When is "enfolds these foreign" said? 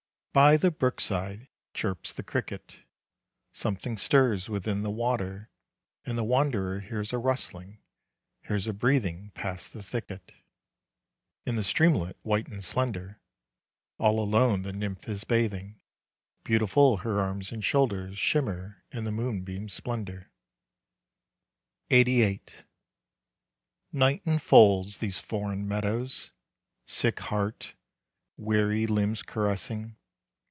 24.25-25.67